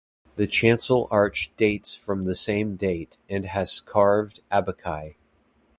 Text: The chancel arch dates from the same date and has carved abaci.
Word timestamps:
The 0.35 0.47
chancel 0.47 1.07
arch 1.11 1.55
dates 1.57 1.93
from 1.93 2.25
the 2.25 2.33
same 2.33 2.75
date 2.75 3.19
and 3.29 3.45
has 3.45 3.79
carved 3.79 4.41
abaci. 4.51 5.13